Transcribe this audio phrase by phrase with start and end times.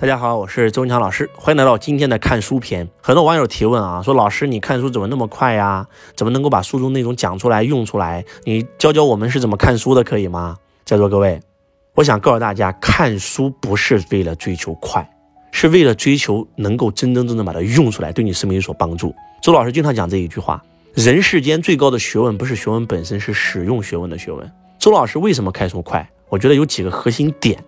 [0.00, 2.88] 大家好，我是周文强老师，欢迎来到今天的看书篇。
[3.02, 5.86] 很多网友提问啊，说老师你看书怎么那么快呀？
[6.16, 8.24] 怎么能够把书中内容讲出来、用出来？
[8.44, 10.56] 你教教我们是怎么看书的，可以吗？
[10.86, 11.38] 在座各位，
[11.96, 15.06] 我想告诉大家，看书不是为了追求快，
[15.52, 19.14] 是为了追求能够真真正正把它用出来，对你生命有所帮助。
[19.42, 20.64] 周老师经常讲这一句话：
[20.94, 24.50] 人世间最高的学问不是学问本身，是使用学问的学问。
[24.78, 26.10] 周老师为什么看书快？
[26.30, 27.62] 我觉得有几个核心点。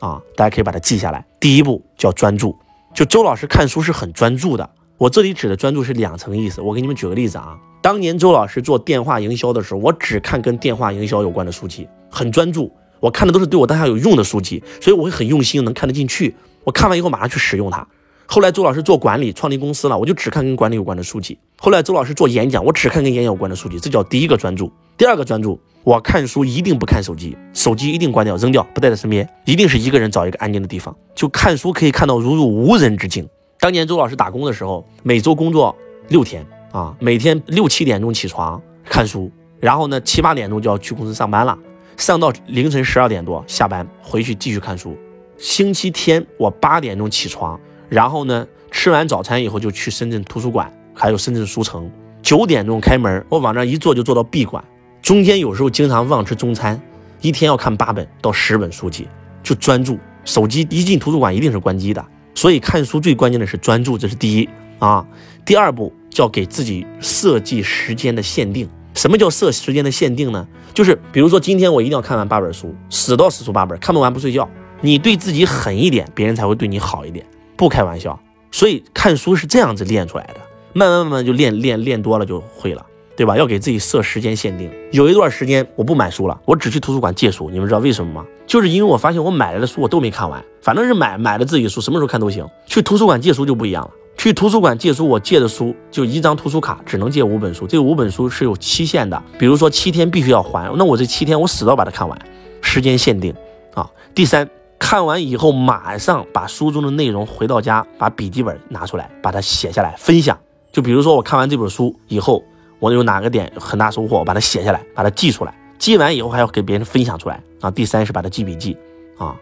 [0.00, 1.24] 啊，大家可以把它记下来。
[1.38, 2.56] 第一步叫专注，
[2.92, 4.68] 就周老师看书是很专注的。
[4.98, 6.60] 我这里指的专注是两层意思。
[6.60, 12.70] 我给你们举个例子啊，当年周老师做电话营销的时候，我只看跟电话营销有关的书籍，很专注。
[12.98, 16.34] 我看的都是对我当下有用的书籍，所以我会很用心，能看得进去。
[16.64, 17.86] 我看完以后马上去使用它。
[18.26, 21.38] 后来周老师做管理，创立公司了，我就只看跟管理有关的书籍。
[21.58, 24.70] 后来周老师做演讲，我只看跟演讲有关的书籍，这叫第一个专注。
[24.96, 25.58] 第二个专注。
[25.82, 33.26] 我看书一定不看手机，手机一定关掉扔掉，不带在身边，一定是一个人找一个安静的地方，就看书可以看到如入无人之境。
[33.58, 35.74] 当年周老师打工的时候，每周工作
[36.08, 41.58] 六天啊，每天六七点钟起床看书，然后呢七八点钟就要去公司上班了，
[41.96, 44.94] 上到凌晨十二点多下班回去继续看书。
[45.38, 54.62] 星期天我八点钟起床，然后呢吃完早餐以后就去深圳图书馆，还有深圳书城，九点钟开门，我往那一坐就坐到闭馆。
[55.10, 56.80] 中间有时候经常忘吃中餐，
[57.20, 59.08] 一天要看八本到十本书籍，
[59.42, 59.98] 就专注。
[60.24, 65.04] 手机一进图书馆一定是关机的，所以看书最关键的是专注，这是第一啊。
[65.44, 68.68] 第二步叫给自己设计时间的限定。
[68.94, 70.46] 什么叫设时间的限定呢？
[70.72, 74.48] 就是比如说今天我一定要看完八本书，死到死出八本，看不完不睡觉。
[74.80, 77.26] 你对自己狠一点，别人才会对你好一点。
[77.56, 78.16] 不开玩笑，
[78.52, 80.36] 所以看书是这样子练出来的，
[80.72, 82.86] 慢慢慢慢就练练练多了就会了。
[83.20, 83.36] 对吧？
[83.36, 84.70] 要给自己设时间限定。
[84.92, 87.50] 有一段时间我不买书了，我只去图书馆借书。
[87.50, 88.24] 你们知道为什么吗？
[88.46, 92.48] 就是因为我发现我买来的书我都没看完，反正是买买的自己书，什么时候看都行。
[92.64, 93.90] 去图书馆借书就不一样了。
[94.16, 97.66] 去图书馆借书，我借的书就一张图书卡，只能借五本书。
[97.66, 100.74] 这五本书是有期限的，比如说七天必须要还。
[100.78, 102.18] 那我这七天我死都要把它看完，
[102.62, 103.34] 时间限定
[103.74, 103.86] 啊。
[104.14, 110.38] 第三，看完以后马上把书中的内容回到家，把笔记本拿出来，把它写下来分享。
[110.72, 112.42] 就比如说我看完这本书以后。
[112.80, 115.54] 我有哪个点很大收获，我把它写下来，把它记出来。
[115.78, 117.70] 记完以后还要给别人分享出来啊。
[117.70, 118.76] 第三是把它记笔记
[119.16, 119.36] 啊。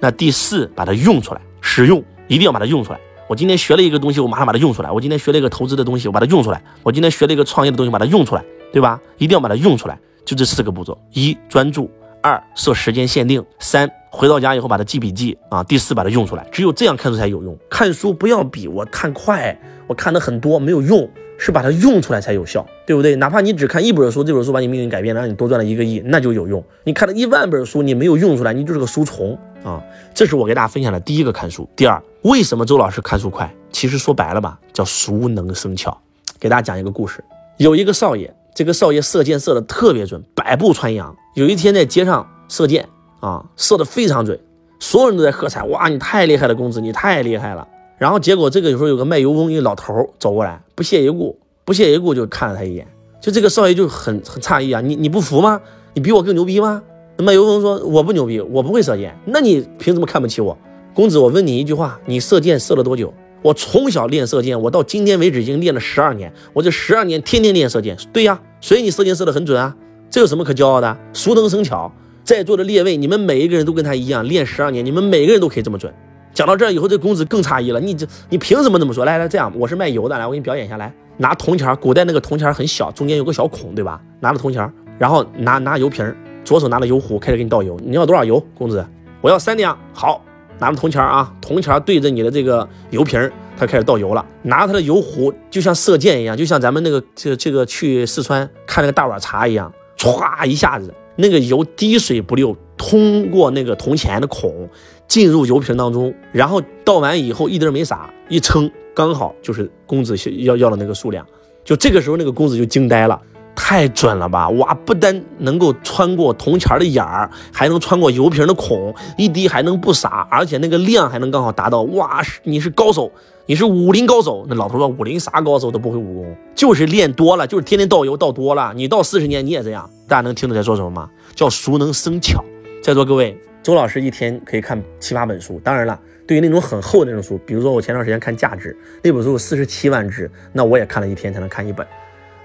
[0.00, 3.00] 那第四把它用出来，使用一定要把它用出来。
[3.26, 4.90] 我今天学了一个东西，我马上把它用出来。
[4.90, 6.62] 我今天学了一个投资的东西，我把它用出来。
[6.82, 9.00] 我今天学了一个创业的东西，把它用出来，对吧？
[9.16, 9.98] 一定要把它用出来。
[10.26, 11.90] 就这四个步骤：一专注，
[12.22, 15.64] 二设时间限定，三回到家以后把它记笔记啊。
[15.64, 16.46] 第四把它用出来。
[16.52, 17.56] 只有这样看书才有用。
[17.70, 21.08] 看书不要比我看快，我看的很多没有用。
[21.38, 23.16] 是把它用出来才有效，对不对？
[23.16, 26.62] 哪怕你只看一本书，这本书把你命运改变了，让你多赚了一个亿，那就有用。
[26.84, 29.82] 你看了一万本书，你没有用出来，你就是个书虫啊！
[30.14, 31.68] 这是我给大家分享的第一个看书。
[31.74, 33.52] 第二，为什么周老师看书快？
[33.72, 35.96] 其实说白了吧，叫熟能生巧。
[36.38, 37.24] 给大家讲一个故事，
[37.56, 41.16] 有一个少爷，这个少爷射箭射的特别准，百步穿杨。
[41.34, 42.88] 有一天在街上射箭
[43.20, 44.38] 啊，射的非常准，
[44.78, 47.66] 所有人都在喝彩，哇，你太厉害了，公子，你太厉害了。
[47.98, 52.86] 然后结果这个有时候有个卖油翁一个老头走过来，不屑一顾，不屑一顾就看了他一眼，
[53.20, 55.60] 就这个少爷就很很诧异啊，你你不服吗？
[55.94, 56.82] 你比我更牛逼吗？
[57.18, 60.58] 卖油翁说我不牛逼，我不会射箭，那你凭什么看不起我？
[60.92, 63.14] 公子，我问你一句话，你射箭射了多久？
[63.42, 67.96] 我从小练射箭，我到今天为止已经练了十二年，我这十二年天天练射箭。
[68.12, 69.76] 对呀，所以你射箭射得很准啊，
[70.10, 70.96] 这有什么可骄傲的？
[71.12, 71.92] 熟能生巧，
[72.24, 75.92] 在座的列位，你们每一个人都跟他一样练十二年，你们每个人都可以这么准。
[76.34, 77.80] 讲到这儿以后，这公子更诧异了。
[77.80, 79.04] 你这，你凭什么这么说？
[79.04, 80.76] 来来，这样，我是卖油的，来，我给你表演一下。
[80.76, 84.00] 来，拿铜钱，古代那个铜钱很小，中间有个小孔，对吧？
[84.18, 84.68] 拿着铜钱，
[84.98, 86.12] 然后拿拿油瓶，
[86.44, 87.78] 左手拿着油壶，开始给你倒油。
[87.84, 88.84] 你要多少油，公子？
[89.20, 89.78] 我要三两。
[89.92, 90.20] 好，
[90.58, 94.26] 拿着铜钱啊，铜钱对着你的这个油瓶，他开始倒油了。
[94.42, 104.68] 拿着他的油壶，就像射箭一样，就像咱们那个这这个去四川看那个大碗茶一样，歘一下子，那个油滴水不漏，通过那个铜钱的孔。
[105.06, 111.24] 进入油瓶当中，然后倒完以后一滴没洒，一称刚好就是公子要要的那个数量。
[111.64, 113.18] 就这个时候，那个公子就惊呆了，
[113.56, 114.48] 太准了吧！
[114.50, 121.80] 哇，不单能够穿过铜钱的眼儿，还能穿过油瓶的孔，一滴还能不洒，而且那个量还能刚好达到。
[121.82, 123.10] 哇，你是高手，
[123.46, 124.44] 你是武林高手。
[124.48, 128.74] 那老头说，武林啥高手都不会武功，就是练多了，就是天天倒油倒多了。
[128.74, 129.88] 你倒四十年你也这样。
[130.06, 131.08] 大家能听懂在说什么吗？
[131.34, 132.44] 叫熟能生巧。
[132.82, 133.40] 在座各位。
[133.64, 138.70] 周老师一天可以看七八本书，当然了，对于那种很厚的那种书，比如说我前段时间看《价值》
[139.02, 141.86] 那本书有四十七万字，那我也看了一天才能看一本。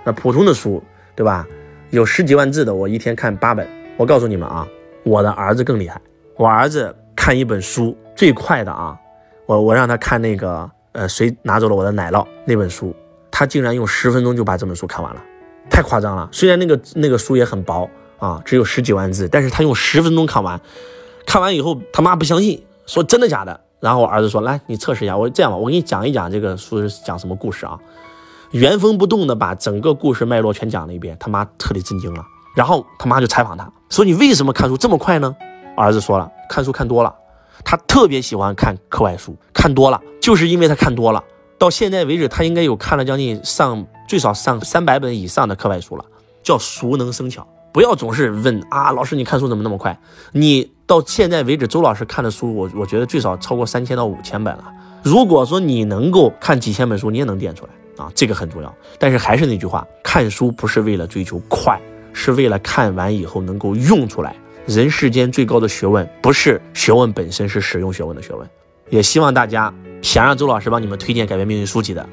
[0.06, 0.81] 那普通的书，
[1.16, 1.45] 对吧？
[1.89, 3.68] 有十几万字的，我一天看八本。
[3.98, 4.66] 我告诉你们啊，
[5.04, 6.00] 我的儿子更厉害，
[6.38, 8.98] 我儿子看一本书最快的啊，
[9.45, 12.95] 我我让他看那个呃谁拿走了我的奶酪那本书，
[13.30, 15.21] 他竟然用十分钟就把这本书看完了，
[15.69, 16.30] 太夸张了。
[16.31, 17.89] 虽然那个那个书也很薄
[18.19, 20.57] 啊，只有十几万字，但是他用十分钟看完，
[21.29, 23.61] 看完以后他妈不相信，说真的假的？
[23.79, 27.77] 然后我儿子说来你测试一下，我这样吧，我给你讲一讲这个书是讲什么故事啊？
[28.49, 32.25] 原封不动的把整个故事脉络全讲了一遍，他妈彻底震惊了。
[32.55, 35.35] 然后他妈就采访他说你为什么看书这么快呢？
[35.77, 37.13] 儿子说了，看书看多了。
[37.63, 41.23] 他特别喜欢看课外书，看多了，就是因为他看多了。
[41.59, 46.03] 到现在为止，他应该有看了将近上最少上三百本以上的课外书了。
[46.41, 49.98] 叫熟能生巧，不要总是问啊，老师你看书怎么那么快？
[50.31, 54.66] 你到现在为止，周老师看的书，我我觉得最少超过三千到五千本了。
[55.04, 58.75] 如果说你能够看几千本书，你也能点出来啊，这个很重要。
[58.98, 61.80] 但是还是那句话，看书不是为了追求快，
[62.12, 64.36] 是为了看完以后能够用出来。
[64.66, 68.48] 人世间最高的学问不是学问本身，是使用学问的学问。
[68.89, 72.07] 也希望大家想让周老师帮你们推荐改变命运书籍的，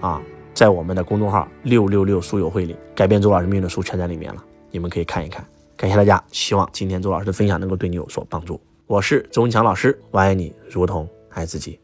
[0.00, 0.20] 啊，
[0.52, 5.46] 在我们的公众号六六六书友会里，改变周老师命运的书全在里面了，你们可以看一看。
[5.76, 8.60] 感谢大家，希望今天周老师的分享能够对你有所帮助。
[8.86, 11.78] 我是周文强老师，我爱你如同爱自己。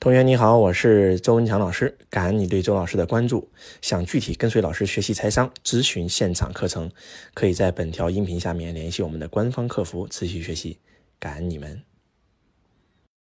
[0.00, 3.48] 同学你好，我是周文强老师，感恩你对周老师的关注。
[3.80, 6.90] 想具体跟随老师学习财商、咨询现场课程，
[7.34, 10.78] 可以在本条音频下面联系我们的官方客服持续学习。
[11.18, 11.82] 感恩你们。